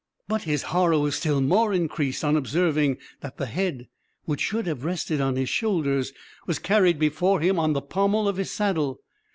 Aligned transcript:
but 0.27 0.41
his 0.41 0.63
horror 0.73 0.97
was 0.97 1.15
still 1.15 1.41
more 1.41 1.75
increased, 1.75 2.23
on 2.23 2.35
observing 2.35 2.97
that 3.19 3.37
the 3.37 3.45
head, 3.45 3.87
which 4.25 4.41
should 4.41 4.65
have 4.65 4.83
rested 4.83 5.21
on 5.21 5.35
his 5.35 5.47
shoulders, 5.47 6.11
was 6.47 6.57
carried 6.57 6.97
before 6.97 7.39
him 7.39 7.59
on 7.59 7.73
the 7.73 7.83
pommel 7.83 8.27
of 8.27 8.37
his 8.37 8.49
saddle! 8.49 8.99